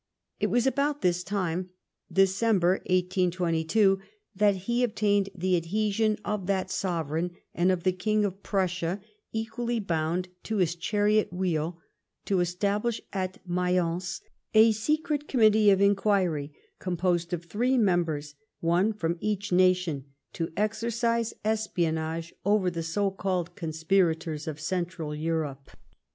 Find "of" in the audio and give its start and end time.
6.25-6.47, 7.71-7.83, 8.25-8.41, 15.69-15.79, 17.31-17.45, 24.47-24.59